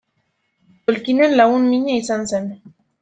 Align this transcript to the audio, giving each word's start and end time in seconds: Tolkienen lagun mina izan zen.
Tolkienen 0.87 1.37
lagun 1.41 1.67
mina 1.75 1.99
izan 2.05 2.27
zen. 2.33 2.49